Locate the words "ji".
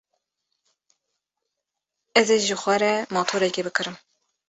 2.45-2.55